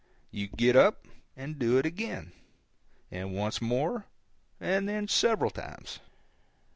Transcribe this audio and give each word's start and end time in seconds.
You 0.31 0.47
get 0.47 0.75
up 0.75 1.07
and 1.35 1.59
do 1.59 1.77
it 1.77 1.85
again; 1.85 2.31
and 3.11 3.35
once 3.35 3.61
more; 3.61 4.07
and 4.59 4.89
then 4.89 5.07
several 5.07 5.51
times. 5.51 5.99